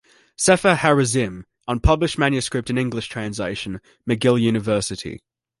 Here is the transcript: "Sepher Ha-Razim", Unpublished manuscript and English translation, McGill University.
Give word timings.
"Sepher 0.35 0.73
Ha-Razim", 0.73 1.43
Unpublished 1.67 2.17
manuscript 2.17 2.71
and 2.71 2.79
English 2.79 3.05
translation, 3.07 3.79
McGill 4.09 4.41
University. 4.41 5.21